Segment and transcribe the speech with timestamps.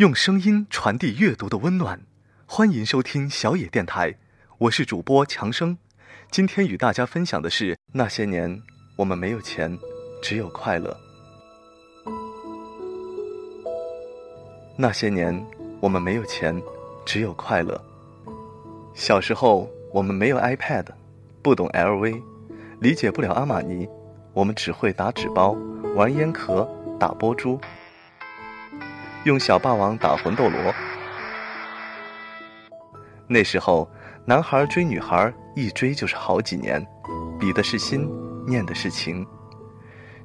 [0.00, 2.00] 用声音传递阅读的温暖，
[2.46, 4.14] 欢迎收听小野电台，
[4.56, 5.76] 我是主播强生。
[6.30, 8.62] 今天与大家分享的是那些年
[8.96, 9.78] 我们没有钱，
[10.22, 10.96] 只有快乐。
[14.74, 15.38] 那些年
[15.80, 16.58] 我们没有钱，
[17.04, 17.78] 只有快乐。
[18.94, 20.86] 小时候我们没有 iPad，
[21.42, 22.22] 不懂 LV，
[22.80, 23.86] 理解不了阿玛尼，
[24.32, 25.54] 我们只会打纸包、
[25.94, 26.66] 玩烟壳、
[26.98, 27.60] 打波珠。
[29.24, 30.74] 用小霸王打魂斗罗。
[33.28, 33.88] 那时候，
[34.24, 36.84] 男孩追女孩，一追就是好几年，
[37.38, 38.10] 比的是心，
[38.46, 39.26] 念的是情。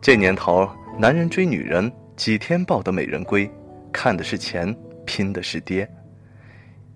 [0.00, 0.68] 这年头，
[0.98, 3.50] 男人追女人，几天抱得美人归，
[3.90, 5.88] 看的是钱，拼的是爹。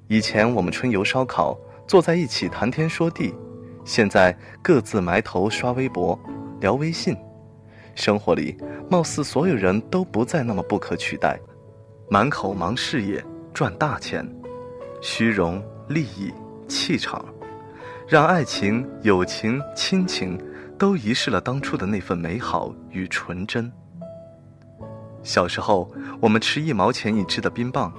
[0.08, 1.58] 以前我们春游烧烤，
[1.88, 3.34] 坐在一起谈天说地，
[3.86, 6.18] 现在各自埋头刷微博、
[6.60, 7.16] 聊微信。
[7.94, 8.54] 生活里，
[8.90, 11.40] 貌似所有人都不再那么不可取代。
[12.08, 14.24] 满口忙事业赚大钱，
[15.02, 16.32] 虚荣利益
[16.68, 17.24] 气场，
[18.06, 20.38] 让爱情、友情、亲情
[20.78, 23.70] 都遗失了当初的那份美好与纯真。
[25.24, 27.92] 小时候，我们吃一毛钱一支的冰棒，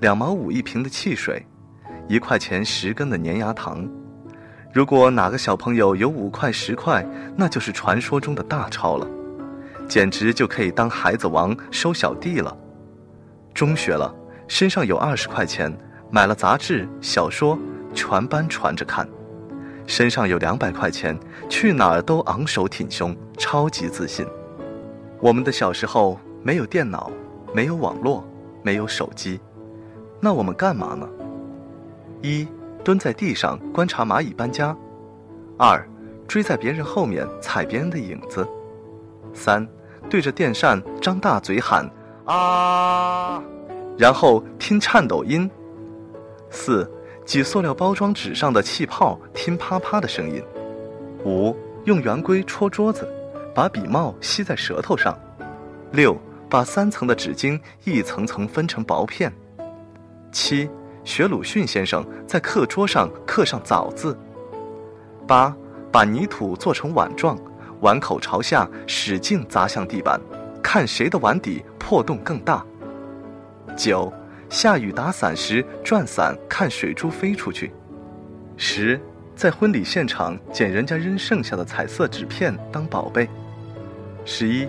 [0.00, 1.44] 两毛五一瓶的汽水，
[2.08, 3.86] 一块钱十根的粘牙糖。
[4.72, 9.06] 如果哪个小朋友有五块十块，那就是传说中的大钞了，
[9.86, 12.56] 简直就可以当孩子王收小弟了。
[13.62, 14.12] 中学了，
[14.48, 15.72] 身上有二十块钱，
[16.10, 17.56] 买了杂志、小说，
[17.94, 19.06] 全班传着看；
[19.86, 21.16] 身上有两百块钱，
[21.48, 24.26] 去哪儿都昂首挺胸，超级自信。
[25.20, 27.08] 我们的小时候没有电脑，
[27.54, 28.24] 没有网络，
[28.64, 29.38] 没有手机，
[30.18, 31.08] 那我们干嘛呢？
[32.20, 32.48] 一
[32.82, 34.76] 蹲在地上观察蚂蚁搬家；
[35.56, 35.88] 二
[36.26, 38.42] 追在别人后面踩别人的影子；
[39.32, 39.64] 三
[40.10, 41.88] 对着电扇张大嘴喊。
[42.24, 43.42] 啊，
[43.98, 45.50] 然后听颤抖音。
[46.50, 46.90] 四，
[47.24, 50.42] 挤塑料包装纸上的气泡，听啪啪的声音。
[51.24, 53.08] 五，用圆规戳桌子，
[53.54, 55.18] 把笔帽吸在舌头上。
[55.92, 56.16] 六，
[56.48, 59.32] 把三层的纸巾一层层分成薄片。
[60.30, 60.68] 七，
[61.04, 64.18] 学鲁迅先生在课桌上刻上枣字。
[65.26, 65.54] 八，
[65.90, 67.38] 把泥土做成碗状，
[67.80, 70.20] 碗口朝下，使劲砸向地板。
[70.62, 72.64] 看谁的碗底破洞更大。
[73.76, 74.12] 九，
[74.48, 77.72] 下雨打伞时转伞看水珠飞出去。
[78.56, 79.00] 十，
[79.34, 83.28] 在婚礼现场捡人家扔剩下的彩色纸片当宝贝。
[84.24, 84.66] 十一，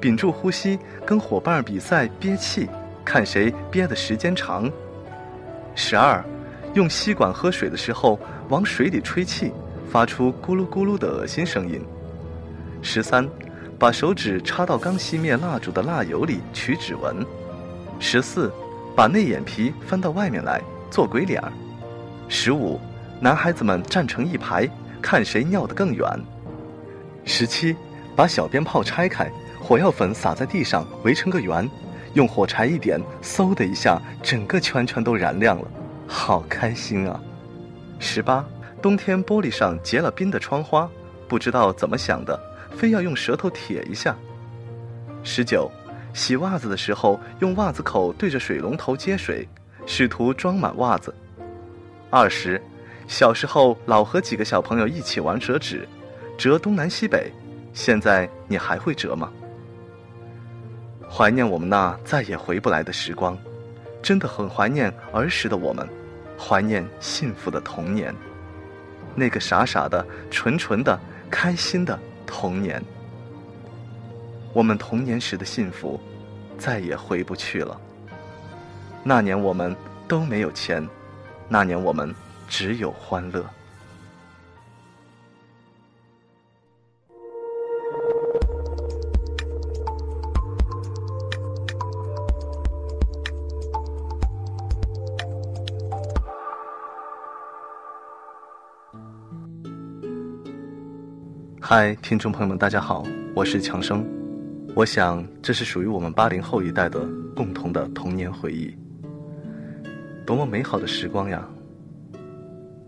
[0.00, 2.68] 屏住呼吸跟伙伴比赛憋气，
[3.04, 4.70] 看谁憋的时间长。
[5.74, 6.24] 十二，
[6.74, 9.52] 用吸管喝水的时候往水里吹气，
[9.90, 11.80] 发出咕噜咕噜的恶心声音。
[12.82, 13.28] 十三。
[13.78, 17.16] 把手指插到刚熄灭蜡烛的蜡油里取指纹。
[18.02, 18.52] 十四，
[18.96, 21.52] 把内眼皮翻到外面来做鬼脸儿。
[22.28, 22.80] 十五，
[23.20, 24.68] 男孩子们站成一排，
[25.00, 26.04] 看谁尿得更远。
[27.24, 27.76] 十七，
[28.16, 29.30] 把小鞭炮拆开，
[29.62, 31.66] 火药粉撒在地上围成个圆，
[32.14, 35.68] 用火柴一点，嗖的一下，整个圈圈都燃亮了，
[36.08, 37.20] 好开心啊！
[38.00, 38.44] 十八，
[38.82, 40.90] 冬天玻璃上结了冰的窗花，
[41.28, 42.38] 不知道怎么想的。
[42.76, 44.16] 非要用舌头舔一下。
[45.22, 45.70] 十九，
[46.12, 49.48] 洗袜子的时候用袜子口对着水龙头接水，
[49.86, 51.14] 试图装满袜子。
[52.10, 52.60] 二十，
[53.08, 55.88] 小时候老和几个小朋友一起玩折纸，
[56.36, 57.32] 折东南西北。
[57.72, 59.32] 现在你还会折吗？
[61.10, 63.36] 怀念我们那再也回不来的时光，
[64.02, 65.88] 真的很怀念儿时的我们，
[66.38, 68.14] 怀念幸福的童年，
[69.14, 70.98] 那个傻傻的、纯纯的、
[71.30, 71.98] 开心的。
[72.24, 72.82] 童年，
[74.54, 75.98] 我们童年时的幸福，
[76.58, 77.80] 再也回不去了。
[79.02, 79.74] 那年我们
[80.06, 80.86] 都没有钱，
[81.48, 82.14] 那年我们
[82.48, 83.42] 只有欢乐。
[101.58, 103.02] 嗨，听众朋友们，大家好，
[103.34, 104.21] 我是强生。
[104.74, 108.74] 我想，这是属于我们八零后一代的共同的童年回忆。
[110.26, 111.46] 多么美好的时光呀！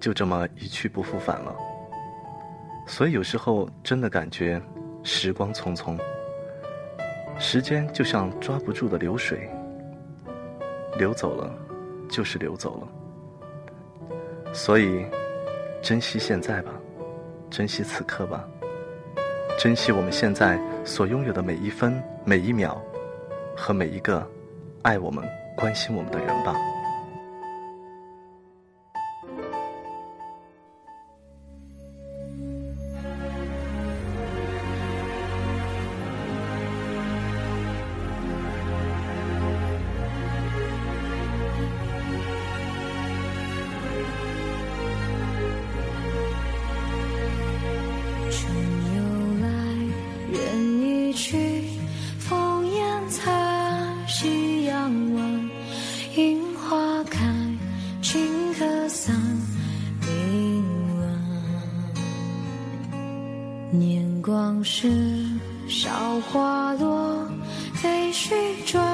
[0.01, 1.55] 就这么一去不复返了。
[2.87, 4.61] 所以有时候真的感觉
[5.03, 5.99] 时光匆匆，
[7.39, 9.47] 时间就像抓不住的流水，
[10.99, 11.55] 流走了
[12.09, 14.55] 就是流走了。
[14.55, 15.05] 所以，
[15.83, 16.73] 珍惜现在吧，
[17.51, 18.49] 珍惜此刻吧。
[19.57, 22.81] 珍惜我们现在所拥有的每一分每一秒
[23.57, 24.27] 和每一个
[24.83, 25.25] 爱我们
[25.57, 26.74] 关心我们的人吧。
[64.65, 64.91] 是
[65.69, 65.91] 韶
[66.33, 67.29] 华落，
[67.75, 68.33] 飞絮
[68.65, 68.94] 转。